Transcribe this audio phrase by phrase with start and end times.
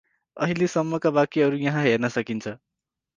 [0.37, 2.47] अहिले सम्मका वाक्यहरु यहाँ हेर्न सकिन्छ।